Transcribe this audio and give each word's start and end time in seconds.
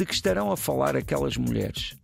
De 0.00 0.06
que 0.06 0.14
estarão 0.14 0.50
a 0.50 0.56
falar 0.56 0.96
aquelas 0.96 1.36
mulheres? 1.36 1.94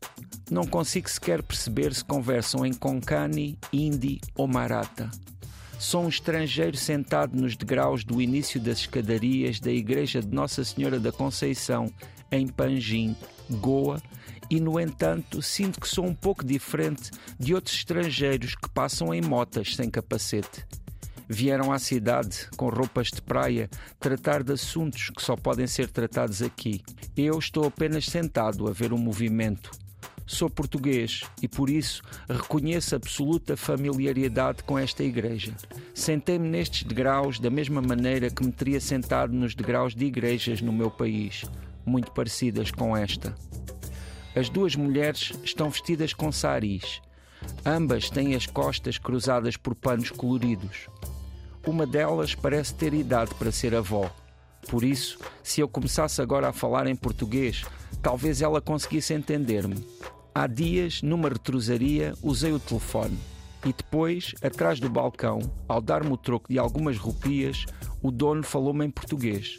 Não 0.50 0.66
consigo 0.66 1.08
sequer 1.08 1.42
perceber 1.42 1.94
se 1.94 2.04
conversam 2.04 2.66
em 2.66 2.72
Konkani, 2.74 3.58
Hindi 3.72 4.20
ou 4.34 4.46
Maratha. 4.46 5.10
Sou 5.78 6.04
um 6.04 6.08
estrangeiro 6.08 6.76
sentado 6.76 7.36
nos 7.36 7.56
degraus 7.56 8.02
do 8.02 8.20
início 8.20 8.60
das 8.60 8.78
escadarias 8.78 9.60
da 9.60 9.70
Igreja 9.70 10.20
de 10.20 10.34
Nossa 10.34 10.64
Senhora 10.64 10.98
da 10.98 11.12
Conceição, 11.12 11.92
em 12.30 12.46
Panjim, 12.46 13.14
Goa, 13.50 14.02
e, 14.50 14.58
no 14.58 14.80
entanto, 14.80 15.42
sinto 15.42 15.80
que 15.80 15.88
sou 15.88 16.06
um 16.06 16.14
pouco 16.14 16.44
diferente 16.44 17.10
de 17.38 17.54
outros 17.54 17.76
estrangeiros 17.76 18.54
que 18.54 18.68
passam 18.70 19.12
em 19.12 19.20
motas 19.20 19.74
sem 19.74 19.90
capacete 19.90 20.64
vieram 21.28 21.72
à 21.72 21.78
cidade 21.78 22.48
com 22.56 22.68
roupas 22.68 23.08
de 23.08 23.20
praia 23.20 23.68
tratar 23.98 24.42
de 24.42 24.52
assuntos 24.52 25.10
que 25.10 25.22
só 25.22 25.36
podem 25.36 25.66
ser 25.66 25.90
tratados 25.90 26.42
aqui. 26.42 26.82
Eu 27.16 27.38
estou 27.38 27.66
apenas 27.66 28.06
sentado 28.06 28.68
a 28.68 28.72
ver 28.72 28.92
o 28.92 28.98
movimento. 28.98 29.70
Sou 30.26 30.50
português 30.50 31.22
e 31.40 31.46
por 31.46 31.70
isso 31.70 32.02
reconheço 32.28 32.96
absoluta 32.96 33.56
familiaridade 33.56 34.64
com 34.64 34.76
esta 34.76 35.04
igreja. 35.04 35.54
Sentei-me 35.94 36.48
nestes 36.48 36.82
degraus 36.82 37.38
da 37.38 37.48
mesma 37.48 37.80
maneira 37.80 38.28
que 38.28 38.44
me 38.44 38.50
teria 38.50 38.80
sentado 38.80 39.32
nos 39.32 39.54
degraus 39.54 39.94
de 39.94 40.04
igrejas 40.04 40.60
no 40.60 40.72
meu 40.72 40.90
país, 40.90 41.44
muito 41.84 42.10
parecidas 42.10 42.72
com 42.72 42.96
esta. 42.96 43.36
As 44.34 44.48
duas 44.48 44.74
mulheres 44.74 45.32
estão 45.44 45.70
vestidas 45.70 46.12
com 46.12 46.32
saris. 46.32 47.00
Ambas 47.64 48.10
têm 48.10 48.34
as 48.34 48.46
costas 48.46 48.98
cruzadas 48.98 49.56
por 49.56 49.76
panos 49.76 50.10
coloridos. 50.10 50.88
Uma 51.64 51.86
delas 51.86 52.34
parece 52.34 52.74
ter 52.74 52.92
idade 52.92 53.32
para 53.36 53.52
ser 53.52 53.76
avó. 53.76 54.10
Por 54.68 54.82
isso, 54.82 55.18
se 55.42 55.60
eu 55.60 55.68
começasse 55.68 56.20
agora 56.20 56.48
a 56.48 56.52
falar 56.52 56.88
em 56.88 56.96
português, 56.96 57.64
talvez 58.02 58.42
ela 58.42 58.60
conseguisse 58.60 59.14
entender-me. 59.14 59.86
Há 60.38 60.46
dias, 60.46 61.00
numa 61.00 61.30
retrosaria, 61.30 62.12
usei 62.22 62.52
o 62.52 62.60
telefone. 62.60 63.16
E 63.64 63.72
depois, 63.72 64.34
atrás 64.42 64.78
do 64.78 64.90
balcão, 64.90 65.38
ao 65.66 65.80
dar-me 65.80 66.12
o 66.12 66.16
troco 66.18 66.52
de 66.52 66.58
algumas 66.58 66.98
rupias, 66.98 67.64
o 68.02 68.10
dono 68.10 68.42
falou-me 68.42 68.84
em 68.84 68.90
português. 68.90 69.56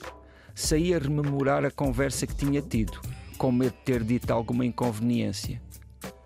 Saí 0.54 0.94
a 0.94 1.00
rememorar 1.00 1.66
a 1.66 1.72
conversa 1.72 2.28
que 2.28 2.36
tinha 2.36 2.62
tido, 2.62 3.02
com 3.40 3.52
medo 3.52 3.72
de 3.72 3.86
ter 3.86 4.04
dito 4.04 4.30
alguma 4.30 4.68
inconveniência. 4.68 5.60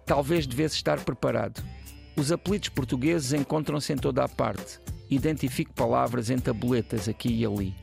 Talvez 0.06 0.46
devesse 0.46 0.76
estar 0.76 1.00
preparado. 1.00 1.64
Os 2.18 2.30
apelidos 2.30 2.68
portugueses 2.68 3.32
encontram-se 3.32 3.94
em 3.94 3.96
toda 3.96 4.22
a 4.22 4.28
parte 4.28 4.82
Identifico 5.10 5.74
palavras 5.74 6.30
em 6.30 6.38
tabuletas 6.38 7.08
aqui 7.08 7.30
e 7.30 7.46
ali, 7.46 7.74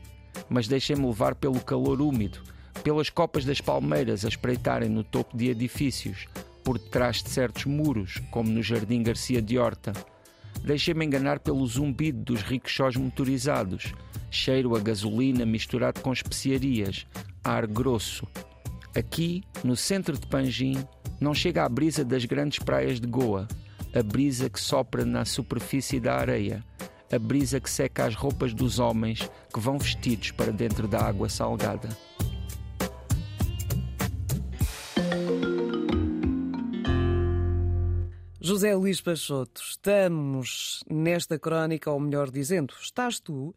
mas 0.47 0.67
deixei-me 0.67 1.07
levar 1.07 1.33
pelo 1.33 1.61
calor 1.61 1.99
úmido, 1.99 2.43
pelas 2.83 3.09
copas 3.09 3.43
das 3.43 3.59
palmeiras 3.59 4.23
a 4.23 4.27
espreitarem 4.27 4.87
no 4.87 5.03
topo 5.03 5.35
de 5.35 5.49
edifícios, 5.49 6.27
por 6.63 6.79
detrás 6.79 7.23
de 7.23 7.29
certos 7.29 7.65
muros, 7.65 8.21
como 8.31 8.49
no 8.49 8.61
Jardim 8.61 9.03
Garcia 9.03 9.41
de 9.41 9.57
Horta. 9.57 9.93
Deixei-me 10.63 11.05
enganar 11.05 11.39
pelo 11.39 11.65
zumbido 11.65 12.23
dos 12.23 12.41
rickshaws 12.41 12.95
motorizados, 12.95 13.93
cheiro 14.29 14.75
a 14.75 14.79
gasolina 14.79 15.45
misturado 15.45 16.01
com 16.01 16.11
especiarias, 16.11 17.07
ar 17.43 17.65
grosso. 17.65 18.27
Aqui, 18.95 19.43
no 19.63 19.75
centro 19.75 20.17
de 20.17 20.27
Panjim, 20.27 20.83
não 21.19 21.33
chega 21.33 21.63
a 21.63 21.69
brisa 21.69 22.03
das 22.03 22.25
grandes 22.25 22.59
praias 22.59 22.99
de 22.99 23.07
Goa, 23.07 23.47
a 23.93 24.03
brisa 24.03 24.49
que 24.49 24.59
sopra 24.59 25.05
na 25.05 25.25
superfície 25.25 25.99
da 25.99 26.15
areia, 26.15 26.63
a 27.11 27.17
brisa 27.17 27.59
que 27.59 27.69
seca 27.69 28.05
as 28.05 28.15
roupas 28.15 28.53
dos 28.53 28.79
homens 28.79 29.29
que 29.53 29.59
vão 29.59 29.77
vestidos 29.77 30.31
para 30.31 30.51
dentro 30.51 30.87
da 30.87 31.01
água 31.01 31.29
salgada. 31.29 31.89
José 38.49 38.73
Luís 38.73 38.99
Pachoto, 38.99 39.61
estamos 39.61 40.83
nesta 40.89 41.37
crónica, 41.37 41.91
ou 41.91 41.99
melhor 41.99 42.31
dizendo, 42.31 42.73
estás 42.81 43.19
tu 43.19 43.53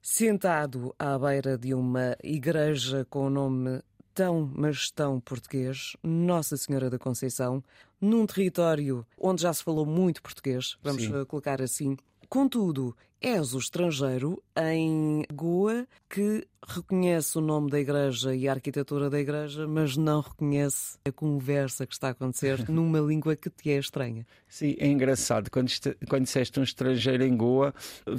sentado 0.00 0.94
à 0.98 1.18
beira 1.18 1.58
de 1.58 1.74
uma 1.74 2.16
igreja 2.24 3.06
com 3.10 3.26
o 3.26 3.28
nome 3.28 3.82
tão, 4.14 4.50
mas 4.56 4.90
tão 4.90 5.20
português, 5.20 5.94
Nossa 6.02 6.56
Senhora 6.56 6.88
da 6.88 6.98
Conceição, 6.98 7.62
num 8.00 8.24
território 8.24 9.06
onde 9.18 9.42
já 9.42 9.52
se 9.52 9.62
falou 9.62 9.84
muito 9.84 10.22
português, 10.22 10.78
vamos 10.82 11.02
Sim. 11.02 11.24
colocar 11.26 11.60
assim, 11.60 11.94
Contudo, 12.30 12.96
és 13.20 13.54
o 13.54 13.58
estrangeiro 13.58 14.42
em 14.56 15.24
Goa 15.32 15.86
que 16.08 16.46
reconhece 16.66 17.36
o 17.38 17.40
nome 17.40 17.70
da 17.70 17.80
igreja 17.80 18.34
e 18.34 18.48
a 18.48 18.52
arquitetura 18.52 19.10
da 19.10 19.18
igreja, 19.18 19.66
mas 19.66 19.96
não 19.96 20.20
reconhece 20.20 20.98
a 21.04 21.10
conversa 21.10 21.86
que 21.86 21.94
está 21.94 22.08
a 22.08 22.10
acontecer 22.10 22.64
numa 22.68 23.00
língua 23.00 23.34
que 23.34 23.50
te 23.50 23.70
é 23.70 23.78
estranha. 23.78 24.26
Sim, 24.48 24.76
é 24.78 24.86
engraçado. 24.86 25.50
Quando, 25.50 25.70
quando 26.08 26.24
disseste 26.24 26.60
um 26.60 26.62
estrangeiro 26.62 27.24
em 27.24 27.36
Goa, 27.36 27.74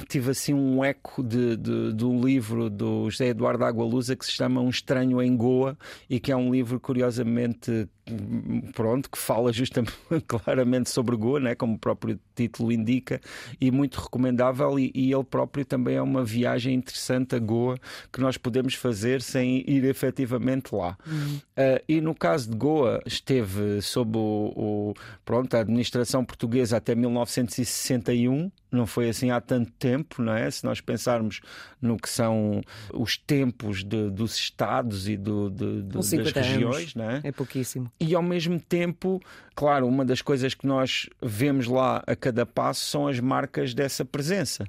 tive 0.07 0.31
assim 0.31 0.53
um 0.53 0.83
eco 0.83 1.23
de, 1.23 1.55
de, 1.55 1.93
de 1.93 2.05
um 2.05 2.23
livro 2.23 2.69
do 2.69 3.09
José 3.09 3.27
Eduardo 3.27 3.63
Agualusa 3.63 4.15
que 4.15 4.25
se 4.25 4.31
chama 4.31 4.61
Um 4.61 4.69
Estranho 4.69 5.21
em 5.21 5.35
Goa 5.35 5.77
e 6.09 6.19
que 6.19 6.31
é 6.31 6.35
um 6.35 6.51
livro 6.51 6.79
curiosamente 6.79 7.87
pronto, 8.73 9.09
que 9.09 9.17
fala 9.17 9.53
justamente 9.53 9.93
claramente 10.27 10.89
sobre 10.89 11.15
Goa, 11.15 11.39
né, 11.39 11.55
como 11.55 11.75
o 11.75 11.79
próprio 11.79 12.19
título 12.35 12.71
indica, 12.71 13.21
e 13.59 13.71
muito 13.71 13.99
recomendável. 13.99 14.79
E, 14.79 14.90
e, 14.93 15.11
ele 15.11 15.23
próprio 15.23 15.65
também 15.65 15.95
é 15.95 16.01
uma 16.01 16.23
viagem 16.23 16.75
interessante 16.75 17.35
a 17.35 17.39
Goa 17.39 17.77
que 18.11 18.21
nós 18.21 18.37
podemos 18.37 18.73
fazer 18.73 19.21
sem 19.21 19.63
ir 19.67 19.83
efetivamente 19.85 20.73
lá. 20.73 20.97
Uhum. 21.05 21.35
Uh, 21.35 21.83
e 21.87 22.01
no 22.01 22.15
caso 22.15 22.49
de 22.49 22.57
Goa, 22.57 23.01
esteve 23.05 23.81
sob 23.81 24.17
o, 24.17 24.53
o, 24.55 24.93
pronto, 25.25 25.55
a 25.55 25.59
administração 25.61 26.23
portuguesa 26.23 26.77
até 26.77 26.95
1961 26.95 28.51
não 28.71 28.87
foi 28.87 29.09
assim 29.09 29.31
há 29.31 29.41
tanto 29.41 29.71
tempo, 29.73 30.21
não 30.21 30.33
é? 30.33 30.49
Se 30.49 30.63
nós 30.63 30.79
pensarmos 30.79 31.41
no 31.81 31.97
que 31.97 32.09
são 32.09 32.61
os 32.93 33.17
tempos 33.17 33.83
de, 33.83 34.09
dos 34.09 34.35
estados 34.35 35.09
e 35.09 35.17
do, 35.17 35.49
de, 35.49 35.81
de, 35.81 36.17
das 36.17 36.31
regiões, 36.31 36.95
não 36.95 37.09
é? 37.09 37.21
É 37.23 37.31
pouquíssimo. 37.31 37.91
E 37.99 38.15
ao 38.15 38.23
mesmo 38.23 38.59
tempo, 38.59 39.21
claro, 39.53 39.87
uma 39.87 40.05
das 40.05 40.21
coisas 40.21 40.53
que 40.53 40.65
nós 40.65 41.09
vemos 41.21 41.67
lá 41.67 42.01
a 42.07 42.15
cada 42.15 42.45
passo 42.45 42.85
são 42.85 43.07
as 43.07 43.19
marcas 43.19 43.73
dessa 43.73 44.05
presença. 44.05 44.65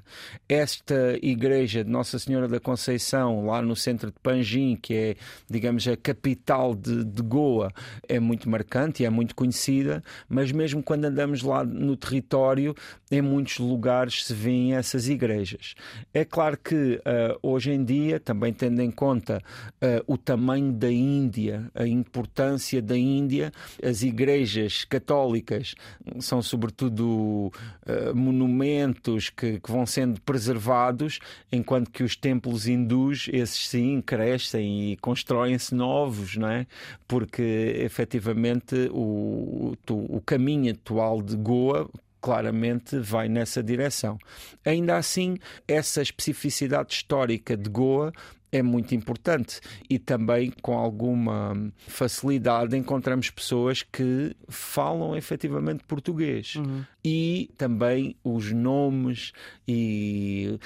Esta 0.49 1.17
igreja 1.21 1.83
de 1.83 1.89
Nossa 1.89 2.19
Senhora 2.19 2.47
da 2.47 2.59
Conceição, 2.59 3.45
lá 3.45 3.61
no 3.61 3.75
centro 3.75 4.11
de 4.11 4.19
Panjim, 4.21 4.75
que 4.75 4.93
é, 4.93 5.15
digamos, 5.49 5.87
a 5.87 5.95
capital 5.95 6.75
de, 6.75 7.05
de 7.05 7.21
Goa, 7.21 7.71
é 8.07 8.19
muito 8.19 8.49
marcante 8.49 9.03
e 9.03 9.05
é 9.05 9.09
muito 9.09 9.33
conhecida, 9.33 10.03
mas 10.27 10.51
mesmo 10.51 10.83
quando 10.83 11.05
andamos 11.05 11.41
lá 11.41 11.63
no 11.63 11.95
território, 11.95 12.75
em 13.09 13.21
muitos 13.21 13.59
lugares 13.59 13.92
lugares 13.93 14.25
se 14.25 14.33
vêem 14.33 14.73
essas 14.73 15.07
igrejas. 15.07 15.75
É 16.13 16.25
claro 16.25 16.57
que 16.57 16.95
uh, 16.95 17.37
hoje 17.41 17.71
em 17.71 17.83
dia, 17.83 18.19
também 18.19 18.51
tendo 18.51 18.81
em 18.81 18.89
conta 18.89 19.41
uh, 19.81 20.03
o 20.07 20.17
tamanho 20.17 20.71
da 20.73 20.91
Índia, 20.91 21.69
a 21.75 21.85
importância 21.87 22.81
da 22.81 22.97
Índia, 22.97 23.51
as 23.83 24.01
igrejas 24.01 24.83
católicas 24.85 25.75
são 26.19 26.41
sobretudo 26.41 27.51
uh, 27.85 28.15
monumentos 28.15 29.29
que, 29.29 29.59
que, 29.59 29.71
vão 29.71 29.85
sendo 29.85 30.19
preservados, 30.21 31.19
enquanto 31.51 31.91
que 31.91 32.03
os 32.03 32.15
templos 32.15 32.67
hindus, 32.67 33.29
esses 33.31 33.67
sim, 33.67 34.01
crescem 34.01 34.91
e 34.91 34.97
constroem-se 34.97 35.75
novos, 35.75 36.35
não 36.35 36.49
é? 36.49 36.65
Porque 37.07 37.75
efetivamente 37.77 38.89
o, 38.91 39.75
o, 39.89 40.17
o 40.17 40.21
caminho 40.21 40.71
atual 40.71 41.21
de 41.21 41.35
Goa 41.35 41.89
claramente 42.23 42.97
vai 42.99 43.27
nessa 43.27 43.61
direção. 43.61 44.17
Ainda 44.63 44.95
assim, 44.95 45.37
essa 45.67 46.01
especificidade 46.01 46.93
histórica 46.93 47.57
de 47.57 47.69
Goa 47.69 48.13
é 48.49 48.61
muito 48.61 48.93
importante 48.93 49.59
e 49.89 49.97
também 49.97 50.53
com 50.61 50.77
alguma 50.77 51.53
facilidade 51.87 52.77
encontramos 52.77 53.31
pessoas 53.31 53.81
que 53.81 54.35
falam 54.47 55.17
efetivamente 55.17 55.83
português 55.85 56.55
uhum. 56.55 56.83
e 57.03 57.49
também 57.57 58.15
os 58.23 58.51
nomes 58.51 59.33
e 59.67 60.59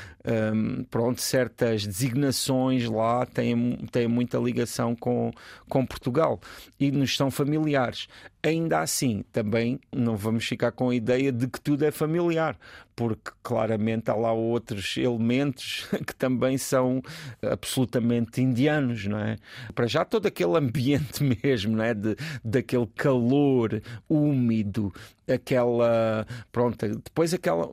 um, 0.53 0.83
pronto 0.83 1.21
certas 1.21 1.87
designações 1.87 2.89
lá 2.89 3.25
têm, 3.25 3.77
têm 3.89 4.07
muita 4.07 4.37
ligação 4.37 4.93
com, 4.93 5.31
com 5.69 5.85
Portugal 5.85 6.41
e 6.77 6.91
nos 6.91 7.15
são 7.15 7.31
familiares 7.31 8.09
Ainda 8.47 8.79
assim, 8.79 9.25
também 9.33 9.77
não 9.93 10.15
vamos 10.15 10.45
ficar 10.45 10.71
com 10.71 10.89
a 10.89 10.95
ideia 10.95 11.33
de 11.33 11.49
que 11.49 11.59
tudo 11.59 11.83
é 11.83 11.91
familiar, 11.91 12.57
porque 12.95 13.29
claramente 13.43 14.09
há 14.09 14.15
lá 14.15 14.31
outros 14.31 14.95
elementos 14.95 15.85
que 16.07 16.15
também 16.15 16.57
são 16.57 17.01
absolutamente 17.41 18.41
indianos, 18.41 19.05
não 19.05 19.19
é? 19.19 19.35
Para 19.75 19.85
já 19.85 20.05
todo 20.05 20.27
aquele 20.27 20.57
ambiente 20.57 21.21
mesmo, 21.43 21.75
não 21.75 21.83
é? 21.83 21.93
De, 21.93 22.15
daquele 22.41 22.87
calor 22.95 23.81
úmido, 24.07 24.93
aquela. 25.27 26.25
Pronto, 26.49 26.87
depois 27.03 27.33
aquela 27.33 27.69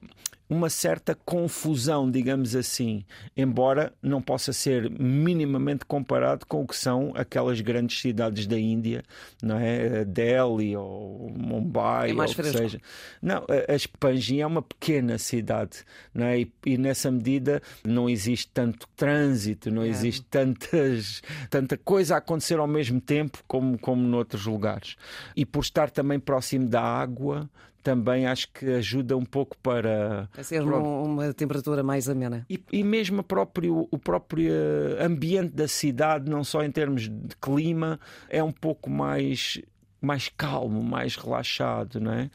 uma 0.49 0.69
certa 0.69 1.15
confusão, 1.15 2.11
digamos 2.11 2.55
assim, 2.55 3.05
embora 3.37 3.93
não 4.03 4.21
possa 4.21 4.53
ser 4.53 4.91
minimamente 4.91 5.85
comparado 5.87 6.45
com 6.47 6.63
o 6.63 6.67
que 6.67 6.77
são 6.77 7.13
aquelas 7.15 7.61
grandes 7.61 8.01
cidades 8.01 8.47
da 8.47 8.59
Índia, 8.59 9.03
não 9.43 9.59
é? 9.59 10.05
Delhi 10.05 10.77
ou 10.77 11.31
Mumbai, 11.31 12.11
é 12.11 12.13
mais 12.13 12.31
ou 12.39 12.45
o 12.45 12.47
que 12.47 12.59
seja. 12.59 12.81
Não, 13.23 13.45
a 13.69 13.75
Espanjinha 13.75 14.45
é 14.45 14.47
uma 14.47 14.63
pequena 14.63 15.17
cidade, 15.17 15.79
não 16.13 16.27
é? 16.27 16.41
E, 16.41 16.53
e, 16.67 16.79
nessa 16.79 17.11
medida 17.11 17.63
não 17.83 18.09
existe 18.09 18.49
tanto 18.53 18.87
trânsito, 18.95 19.71
não 19.71 19.83
é. 19.83 19.89
existe 19.89 20.23
tantas, 20.31 21.23
tanta 21.49 21.77
coisa 21.79 22.17
a 22.17 22.19
acontecer 22.19 22.59
ao 22.59 22.67
mesmo 22.67 23.01
tempo 23.01 23.39
como, 23.47 23.79
como 23.79 24.03
noutros 24.03 24.45
lugares. 24.45 24.97
E 25.35 25.47
por 25.47 25.61
estar 25.61 25.91
também 25.91 26.21
próximo 26.21 26.69
da 26.69 26.83
água, 26.83 27.49
também 27.85 28.27
acho 28.27 28.51
que 28.51 28.67
ajuda 28.67 29.15
um 29.15 29.27
pouco 29.27 29.57
para. 29.59 30.29
A 30.37 30.43
ser 30.43 30.63
uma 30.63 31.33
temperatura 31.35 31.83
mais 31.83 32.09
amena. 32.09 32.47
E, 32.49 32.59
e 32.73 32.83
mesmo 32.83 33.23
próprio, 33.23 33.87
o 33.91 33.99
próprio 33.99 34.51
ambiente 34.99 35.53
da 35.53 35.69
cidade, 35.69 36.29
não 36.29 36.43
só 36.43 36.65
em 36.65 36.71
termos 36.71 37.03
de 37.03 37.37
clima, 37.41 38.01
é 38.31 38.43
um 38.43 38.51
pouco 38.51 38.89
mais, 38.89 39.61
mais 40.01 40.31
calmo, 40.35 40.83
mais 40.83 41.15
relaxado, 41.15 42.01
não 42.01 42.13
é? 42.13 42.31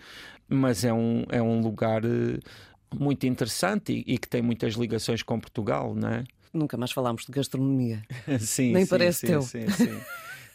Mas 0.47 0.85
é 0.85 0.93
um, 0.93 1.25
é 1.29 1.41
um 1.41 1.61
lugar 1.61 2.05
eh, 2.05 2.39
muito 2.95 3.25
interessante 3.25 3.91
e, 3.91 4.13
e 4.13 4.17
que 4.19 4.29
tem 4.29 4.43
muitas 4.43 4.75
ligações 4.75 5.23
com 5.23 5.39
Portugal, 5.39 5.95
não 5.95 6.09
é? 6.09 6.23
Nunca 6.53 6.77
mais 6.77 6.91
falámos 6.91 7.25
de 7.25 7.31
gastronomia. 7.31 8.03
sim, 8.39 8.71
Nem 8.71 8.85
sim, 8.85 8.89
parece 8.89 9.19
sim, 9.19 9.27
teu. 9.27 9.41
Sim, 9.41 9.67
sim. 9.69 9.99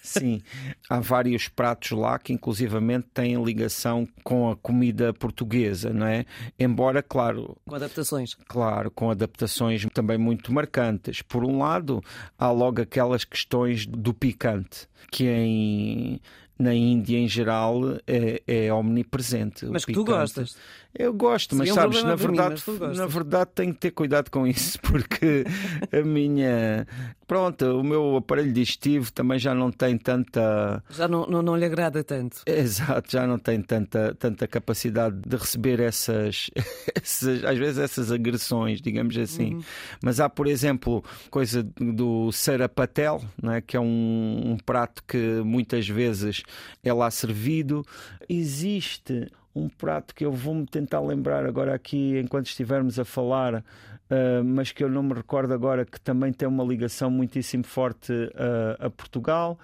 Sim, 0.04 0.42
há 0.90 1.00
vários 1.00 1.48
pratos 1.48 1.92
lá 1.92 2.18
que 2.18 2.30
inclusivamente 2.30 3.08
têm 3.14 3.42
ligação 3.42 4.06
com 4.22 4.50
a 4.50 4.56
comida 4.56 5.14
portuguesa, 5.14 5.94
não 5.94 6.06
é? 6.06 6.26
Embora, 6.58 7.02
claro... 7.02 7.56
Com 7.66 7.74
adaptações. 7.74 8.34
Claro, 8.46 8.90
com 8.90 9.10
adaptações 9.10 9.86
também 9.94 10.18
muito 10.18 10.52
marcantes. 10.52 11.22
Por 11.22 11.42
um 11.42 11.58
lado, 11.58 12.04
há 12.38 12.50
logo 12.50 12.82
aquelas 12.82 13.24
questões 13.24 13.86
do 13.86 14.12
picante, 14.12 14.86
que 15.10 15.24
em 15.24 16.20
na 16.58 16.72
Índia 16.72 17.18
em 17.18 17.26
geral 17.26 17.80
é, 18.06 18.42
é 18.46 18.72
omnipresente. 18.72 19.66
Mas 19.66 19.84
que 19.84 19.92
tu 19.92 20.04
gostas. 20.04 20.56
Eu 20.96 21.12
gosto, 21.12 21.56
mas 21.56 21.68
Seria 21.68 21.72
um 21.72 21.92
sabes, 21.92 22.04
na 22.04 22.14
verdade, 22.14 22.62
mim, 22.68 22.96
na 22.96 23.06
verdade 23.06 23.50
tenho 23.52 23.74
que 23.74 23.80
ter 23.80 23.90
cuidado 23.90 24.30
com 24.30 24.46
isso, 24.46 24.78
porque 24.82 25.44
a 25.92 26.02
minha. 26.02 26.86
Pronto, 27.26 27.80
o 27.80 27.82
meu 27.82 28.16
aparelho 28.16 28.52
digestivo 28.52 29.10
também 29.10 29.38
já 29.38 29.54
não 29.54 29.72
tem 29.72 29.98
tanta. 29.98 30.84
Já 30.90 31.08
não, 31.08 31.26
não, 31.26 31.42
não 31.42 31.56
lhe 31.56 31.64
agrada 31.64 32.04
tanto. 32.04 32.42
Exato, 32.46 33.10
já 33.10 33.26
não 33.26 33.38
tem 33.38 33.60
tanta, 33.60 34.14
tanta 34.14 34.46
capacidade 34.46 35.16
de 35.26 35.36
receber 35.36 35.80
essas, 35.80 36.48
essas 36.94 37.44
às 37.44 37.58
vezes 37.58 37.78
essas 37.78 38.12
agressões, 38.12 38.80
digamos 38.80 39.16
assim. 39.16 39.54
Uhum. 39.54 39.62
Mas 40.00 40.20
há, 40.20 40.28
por 40.28 40.46
exemplo, 40.46 41.02
coisa 41.28 41.66
do 41.76 42.30
sarapatel, 42.30 43.20
né, 43.42 43.60
que 43.60 43.76
é 43.76 43.80
um, 43.80 44.52
um 44.52 44.56
prato 44.64 45.02
que 45.08 45.42
muitas 45.44 45.88
vezes 45.88 46.42
é 46.84 46.92
lá 46.92 47.10
servido. 47.10 47.84
Existe 48.28 49.28
um 49.54 49.68
prato 49.68 50.14
que 50.14 50.24
eu 50.24 50.32
vou-me 50.32 50.66
tentar 50.66 51.00
lembrar 51.00 51.46
agora 51.46 51.74
aqui 51.74 52.18
enquanto 52.18 52.46
estivermos 52.46 52.98
a 52.98 53.04
falar, 53.04 53.56
uh, 53.56 54.44
mas 54.44 54.72
que 54.72 54.82
eu 54.82 54.88
não 54.88 55.02
me 55.02 55.14
recordo 55.14 55.54
agora, 55.54 55.84
que 55.84 56.00
também 56.00 56.32
tem 56.32 56.48
uma 56.48 56.64
ligação 56.64 57.08
muitíssimo 57.08 57.62
forte 57.62 58.12
uh, 58.12 58.86
a 58.86 58.90
Portugal. 58.90 59.58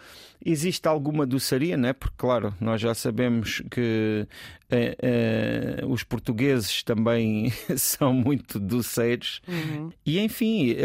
Existe 0.45 0.87
alguma 0.87 1.27
doçaria, 1.27 1.77
né? 1.77 1.93
porque, 1.93 2.15
claro, 2.17 2.55
nós 2.61 2.81
já 2.81 2.95
sabemos 2.95 3.63
que 3.69 4.27
uh, 4.73 5.87
os 5.89 6.05
portugueses 6.05 6.85
também 6.85 7.53
são 7.77 8.15
muito 8.15 8.61
doceiros. 8.61 9.43
Uhum. 9.49 9.91
E, 10.07 10.21
enfim, 10.21 10.77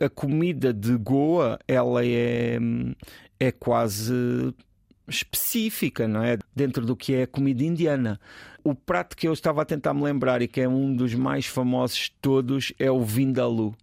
a, 0.00 0.04
a 0.04 0.10
comida 0.10 0.72
de 0.72 0.96
Goa, 0.96 1.58
ela 1.66 2.04
é, 2.04 2.58
é 3.38 3.50
quase 3.50 4.54
específica, 5.10 6.08
não 6.08 6.22
é? 6.22 6.38
Dentro 6.54 6.86
do 6.86 6.96
que 6.96 7.14
é 7.14 7.22
a 7.22 7.26
comida 7.26 7.64
indiana. 7.64 8.20
O 8.64 8.74
prato 8.74 9.16
que 9.16 9.26
eu 9.28 9.32
estava 9.32 9.62
a 9.62 9.64
tentar 9.64 9.92
me 9.92 10.02
lembrar 10.02 10.42
e 10.42 10.48
que 10.48 10.60
é 10.60 10.68
um 10.68 10.94
dos 10.94 11.14
mais 11.14 11.46
famosos 11.46 11.98
de 11.98 12.12
todos 12.20 12.72
é 12.78 12.90
o 12.90 13.00
vindaloo. 13.02 13.74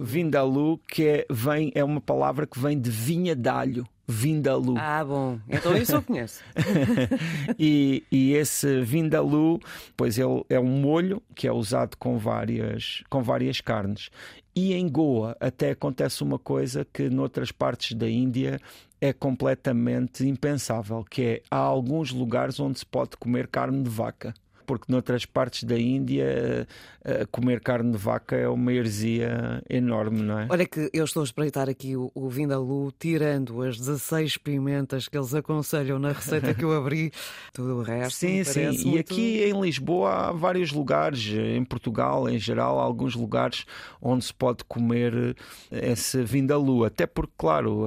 Vindaloo, 0.00 0.74
uh, 0.74 0.80
que 0.88 1.06
é, 1.06 1.26
vem, 1.30 1.70
é 1.74 1.84
uma 1.84 2.00
palavra 2.00 2.46
que 2.46 2.58
vem 2.58 2.78
de 2.78 2.90
vinha 2.90 3.34
d'alho. 3.34 3.86
Vindaloo. 4.08 4.76
Ah, 4.78 5.04
bom. 5.04 5.38
Então 5.48 5.76
isso 5.76 5.96
eu 5.96 6.02
conheço. 6.02 6.42
e, 7.58 8.04
e 8.10 8.32
esse 8.34 8.80
vindaloo, 8.82 9.60
pois 9.96 10.16
ele 10.16 10.44
é 10.48 10.60
um 10.60 10.80
molho 10.80 11.20
que 11.34 11.48
é 11.48 11.52
usado 11.52 11.96
com 11.96 12.16
várias, 12.16 13.02
com 13.10 13.22
várias 13.22 13.60
carnes. 13.60 14.10
E 14.54 14.72
em 14.74 14.88
Goa 14.88 15.36
até 15.40 15.70
acontece 15.70 16.22
uma 16.22 16.38
coisa 16.38 16.86
que 16.92 17.10
noutras 17.10 17.50
partes 17.50 17.96
da 17.96 18.08
Índia 18.08 18.60
é 19.00 19.12
completamente 19.12 20.26
impensável, 20.26 21.04
que 21.04 21.22
é 21.22 21.42
há 21.50 21.58
alguns 21.58 22.12
lugares 22.12 22.58
onde 22.60 22.78
se 22.78 22.86
pode 22.86 23.16
comer 23.16 23.48
carne 23.48 23.82
de 23.82 23.90
vaca 23.90 24.32
porque 24.66 24.90
noutras 24.90 25.24
partes 25.24 25.64
da 25.64 25.78
Índia 25.78 26.66
uh, 27.04 27.26
comer 27.30 27.60
carne 27.60 27.92
de 27.92 27.98
vaca 27.98 28.36
é 28.36 28.48
uma 28.48 28.72
heresia 28.72 29.62
enorme, 29.70 30.22
não 30.22 30.40
é? 30.40 30.46
Olha 30.50 30.66
que 30.66 30.90
eu 30.92 31.04
estou 31.04 31.22
a 31.22 31.24
espreitar 31.24 31.68
aqui 31.68 31.96
o, 31.96 32.10
o 32.14 32.28
Vindaloo, 32.28 32.92
tirando 32.98 33.62
as 33.62 33.78
16 33.78 34.36
pimentas 34.38 35.08
que 35.08 35.16
eles 35.16 35.32
aconselham 35.34 35.98
na 35.98 36.12
receita 36.12 36.52
que 36.52 36.64
eu 36.64 36.76
abri, 36.76 37.12
tudo 37.52 37.78
o 37.78 37.82
resto. 37.82 38.16
Sim, 38.16 38.44
sim. 38.44 38.66
Muito... 38.66 38.88
E 38.88 38.98
aqui 38.98 39.44
em 39.44 39.60
Lisboa 39.60 40.28
há 40.28 40.32
vários 40.32 40.72
lugares, 40.72 41.26
em 41.28 41.64
Portugal 41.64 42.28
em 42.28 42.38
geral, 42.38 42.78
há 42.80 42.82
alguns 42.82 43.14
lugares 43.14 43.64
onde 44.00 44.24
se 44.24 44.34
pode 44.34 44.64
comer 44.64 45.36
esse 45.70 46.22
Vindaloo. 46.24 46.84
Até 46.84 47.06
porque, 47.06 47.32
claro, 47.38 47.84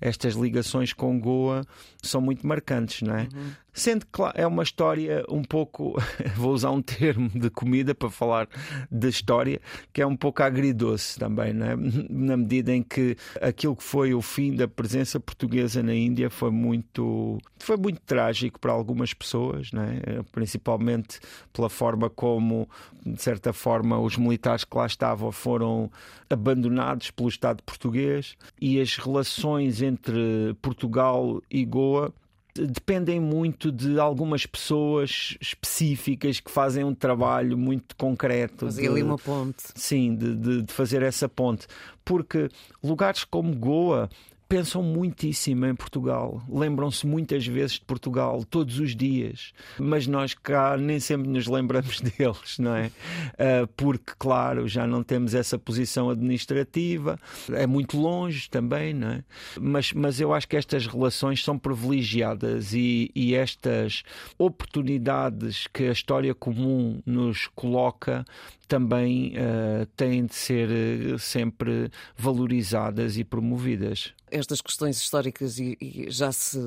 estas 0.00 0.34
ligações 0.34 0.92
com 0.92 1.18
Goa 1.18 1.62
são 2.02 2.20
muito 2.20 2.46
marcantes, 2.46 3.02
não 3.02 3.16
é? 3.16 3.22
Uhum. 3.22 3.50
Sendo 3.74 4.04
que 4.04 4.20
é 4.34 4.46
uma 4.46 4.62
história 4.62 5.24
um 5.30 5.42
pouco, 5.42 5.96
vou 6.36 6.52
usar 6.52 6.70
um 6.70 6.82
termo 6.82 7.30
de 7.30 7.48
comida 7.48 7.94
para 7.94 8.10
falar 8.10 8.46
da 8.90 9.08
história, 9.08 9.60
que 9.92 10.02
é 10.02 10.06
um 10.06 10.16
pouco 10.16 10.42
agridoce 10.42 11.18
também, 11.18 11.50
é? 11.50 11.74
na 12.10 12.36
medida 12.36 12.74
em 12.74 12.82
que 12.82 13.16
aquilo 13.40 13.74
que 13.74 13.82
foi 13.82 14.12
o 14.12 14.20
fim 14.20 14.54
da 14.54 14.68
presença 14.68 15.18
portuguesa 15.18 15.82
na 15.82 15.94
Índia 15.94 16.28
foi 16.28 16.50
muito, 16.50 17.38
foi 17.58 17.78
muito 17.78 18.00
trágico 18.02 18.60
para 18.60 18.72
algumas 18.72 19.14
pessoas, 19.14 19.70
é? 19.72 20.22
principalmente 20.30 21.18
pela 21.50 21.70
forma 21.70 22.10
como, 22.10 22.68
de 23.06 23.22
certa 23.22 23.54
forma, 23.54 23.98
os 23.98 24.18
militares 24.18 24.64
que 24.64 24.76
lá 24.76 24.86
estavam 24.86 25.32
foram 25.32 25.90
abandonados 26.28 27.10
pelo 27.10 27.28
Estado 27.28 27.62
português 27.62 28.36
e 28.60 28.78
as 28.80 28.96
relações 28.96 29.80
entre 29.80 30.54
Portugal 30.60 31.42
e 31.50 31.64
Goa 31.64 32.12
dependem 32.54 33.18
muito 33.18 33.72
de 33.72 33.98
algumas 33.98 34.44
pessoas 34.44 35.36
específicas 35.40 36.40
que 36.40 36.50
fazem 36.50 36.84
um 36.84 36.94
trabalho 36.94 37.56
muito 37.56 37.96
concreto. 37.96 38.66
Fazer 38.66 38.88
ali 38.88 39.02
uma 39.02 39.18
ponte. 39.18 39.62
Sim, 39.74 40.14
de, 40.14 40.34
de, 40.36 40.62
de 40.62 40.72
fazer 40.72 41.02
essa 41.02 41.28
ponte. 41.28 41.66
Porque 42.04 42.48
lugares 42.82 43.24
como 43.24 43.54
Goa 43.56 44.10
pensam 44.52 44.82
muitíssimo 44.82 45.64
em 45.64 45.74
Portugal, 45.74 46.42
lembram-se 46.46 47.06
muitas 47.06 47.46
vezes 47.46 47.76
de 47.76 47.86
Portugal, 47.86 48.44
todos 48.44 48.78
os 48.78 48.94
dias, 48.94 49.54
mas 49.78 50.06
nós 50.06 50.34
cá 50.34 50.76
nem 50.76 51.00
sempre 51.00 51.26
nos 51.26 51.46
lembramos 51.46 52.02
deles, 52.04 52.58
não 52.58 52.76
é? 52.76 52.90
Ah, 53.38 53.66
porque, 53.74 54.12
claro, 54.18 54.68
já 54.68 54.86
não 54.86 55.02
temos 55.02 55.34
essa 55.34 55.58
posição 55.58 56.10
administrativa, 56.10 57.18
é 57.50 57.66
muito 57.66 57.96
longe 57.98 58.50
também, 58.50 58.92
não 58.92 59.12
é? 59.12 59.24
Mas, 59.58 59.94
mas 59.94 60.20
eu 60.20 60.34
acho 60.34 60.46
que 60.46 60.58
estas 60.58 60.86
relações 60.86 61.42
são 61.42 61.58
privilegiadas 61.58 62.74
e, 62.74 63.10
e 63.14 63.34
estas 63.34 64.02
oportunidades 64.36 65.66
que 65.66 65.84
a 65.84 65.92
história 65.92 66.34
comum 66.34 67.00
nos 67.06 67.46
coloca 67.54 68.22
também 68.68 69.32
uh, 69.32 69.86
têm 69.96 70.26
de 70.26 70.34
ser 70.34 70.68
uh, 71.14 71.18
sempre 71.18 71.90
valorizadas 72.18 73.16
e 73.16 73.24
promovidas. 73.24 74.12
Estas 74.34 74.62
questões 74.62 74.96
históricas, 74.96 75.58
e, 75.58 75.76
e, 75.78 76.10
já, 76.10 76.32
se, 76.32 76.58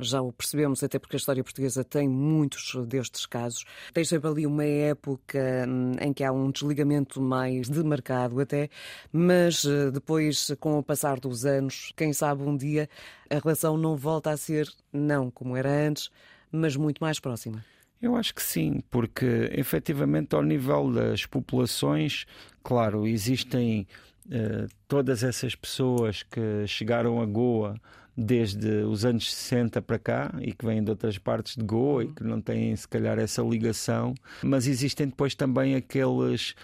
já 0.00 0.20
o 0.20 0.32
percebemos, 0.32 0.82
até 0.82 0.98
porque 0.98 1.14
a 1.14 1.18
história 1.18 1.44
portuguesa 1.44 1.84
tem 1.84 2.08
muitos 2.08 2.74
destes 2.86 3.24
casos, 3.24 3.64
tem 3.94 4.04
sempre 4.04 4.28
ali 4.28 4.46
uma 4.46 4.64
época 4.64 5.38
hum, 5.68 5.92
em 6.00 6.12
que 6.12 6.24
há 6.24 6.32
um 6.32 6.50
desligamento 6.50 7.20
mais 7.22 7.68
demarcado 7.68 8.40
até, 8.40 8.68
mas 9.12 9.62
uh, 9.62 9.92
depois, 9.92 10.50
com 10.58 10.76
o 10.78 10.82
passar 10.82 11.20
dos 11.20 11.46
anos, 11.46 11.92
quem 11.96 12.12
sabe 12.12 12.42
um 12.42 12.56
dia 12.56 12.88
a 13.30 13.38
relação 13.38 13.76
não 13.76 13.96
volta 13.96 14.30
a 14.30 14.36
ser, 14.36 14.68
não 14.92 15.30
como 15.30 15.56
era 15.56 15.70
antes, 15.70 16.10
mas 16.50 16.74
muito 16.74 16.98
mais 16.98 17.20
próxima. 17.20 17.64
Eu 18.02 18.16
acho 18.16 18.34
que 18.34 18.42
sim, 18.42 18.80
porque 18.90 19.48
efetivamente, 19.52 20.34
ao 20.34 20.42
nível 20.42 20.90
das 20.90 21.24
populações, 21.24 22.26
claro, 22.62 23.06
existem 23.06 23.86
uh, 24.26 24.68
todas 24.88 25.22
essas 25.22 25.54
pessoas 25.54 26.22
que 26.22 26.66
chegaram 26.66 27.20
a 27.20 27.26
Goa 27.26 27.74
desde 28.16 28.68
os 28.82 29.04
anos 29.04 29.32
60 29.34 29.80
para 29.82 29.98
cá 29.98 30.34
e 30.40 30.52
que 30.52 30.64
vêm 30.64 30.82
de 30.82 30.90
outras 30.90 31.16
partes 31.18 31.56
de 31.56 31.64
Goa 31.64 32.04
e 32.04 32.08
que 32.08 32.22
não 32.22 32.40
têm, 32.40 32.74
se 32.76 32.86
calhar, 32.86 33.18
essa 33.18 33.42
ligação, 33.42 34.14
mas 34.42 34.66
existem 34.66 35.06
depois 35.06 35.34
também 35.34 35.74
aqueles 35.74 36.54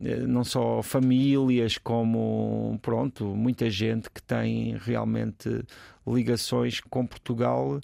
eh, 0.00 0.26
não 0.26 0.44
só 0.44 0.82
famílias 0.82 1.78
como 1.78 2.78
pronto 2.82 3.24
muita 3.24 3.68
gente 3.70 4.10
que 4.10 4.22
tem 4.22 4.76
realmente 4.78 5.64
ligações 6.06 6.80
com 6.80 7.06
Portugal 7.06 7.80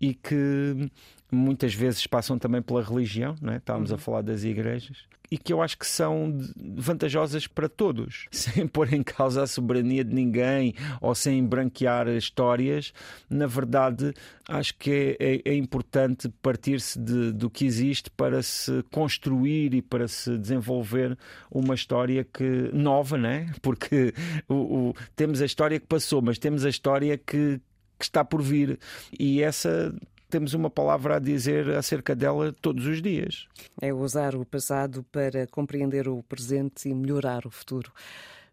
e 0.00 0.14
que 0.14 0.90
muitas 1.30 1.74
vezes 1.74 2.06
passam 2.06 2.38
também 2.38 2.62
pela 2.62 2.82
religião, 2.82 3.34
não 3.40 3.52
é? 3.52 3.56
estávamos 3.56 3.90
uhum. 3.90 3.96
a 3.96 3.98
falar 3.98 4.22
das 4.22 4.44
igrejas, 4.44 5.06
e 5.30 5.36
que 5.36 5.52
eu 5.52 5.60
acho 5.60 5.78
que 5.78 5.86
são 5.86 6.38
vantajosas 6.56 7.46
para 7.46 7.68
todos, 7.68 8.26
sem 8.32 8.66
pôr 8.66 8.92
em 8.92 9.02
causa 9.02 9.42
a 9.42 9.46
soberania 9.46 10.04
de 10.04 10.14
ninguém 10.14 10.74
ou 11.00 11.14
sem 11.14 11.44
branquear 11.44 12.08
histórias. 12.08 12.92
Na 13.28 13.46
verdade, 13.46 14.14
acho 14.48 14.74
que 14.76 15.16
é, 15.20 15.34
é, 15.34 15.42
é 15.52 15.54
importante 15.54 16.28
partir-se 16.40 16.98
do 16.98 17.50
que 17.50 17.66
existe 17.66 18.10
para 18.10 18.42
se 18.42 18.82
construir 18.90 19.74
e 19.74 19.82
para 19.82 20.08
se 20.08 20.36
desenvolver 20.38 21.16
uma 21.50 21.74
história 21.74 22.24
que 22.24 22.70
nova, 22.72 23.18
né? 23.18 23.52
Porque 23.60 24.14
o, 24.48 24.54
o, 24.54 24.94
temos 25.14 25.42
a 25.42 25.46
história 25.46 25.78
que 25.78 25.86
passou, 25.86 26.22
mas 26.22 26.38
temos 26.38 26.64
a 26.64 26.70
história 26.70 27.18
que, 27.18 27.60
que 27.98 28.04
está 28.04 28.24
por 28.24 28.42
vir 28.42 28.78
e 29.18 29.42
essa 29.42 29.94
temos 30.30 30.52
uma 30.54 30.68
palavra 30.68 31.16
a 31.16 31.18
dizer 31.18 31.70
acerca 31.70 32.14
dela 32.14 32.54
todos 32.60 32.86
os 32.86 33.00
dias. 33.00 33.48
É 33.80 33.92
usar 33.92 34.34
o 34.34 34.44
passado 34.44 35.04
para 35.10 35.46
compreender 35.46 36.08
o 36.08 36.22
presente 36.22 36.88
e 36.88 36.94
melhorar 36.94 37.46
o 37.46 37.50
futuro. 37.50 37.90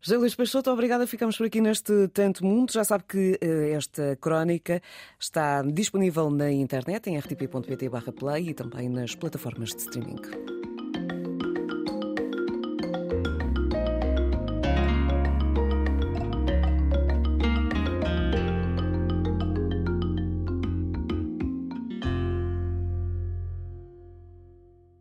José 0.02 0.18
Luís 0.18 0.36
Peixoto, 0.36 0.70
obrigada. 0.70 1.08
Ficamos 1.08 1.36
por 1.36 1.48
aqui 1.48 1.60
neste 1.60 2.08
Tanto 2.10 2.46
Mundo. 2.46 2.72
Já 2.72 2.84
sabe 2.84 3.06
que 3.08 3.40
uh, 3.44 3.76
esta 3.76 4.16
crónica 4.22 4.80
está 5.20 5.64
disponível 5.64 6.30
na 6.30 6.52
internet, 6.52 7.10
em 7.10 7.18
rtp.pt/play 7.18 8.50
e 8.50 8.54
também 8.54 8.88
nas 8.88 9.16
plataformas 9.16 9.70
de 9.70 9.78
streaming. 9.78 10.22